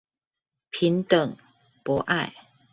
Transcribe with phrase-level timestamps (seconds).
[0.71, 1.37] 平等、
[1.83, 2.33] 博愛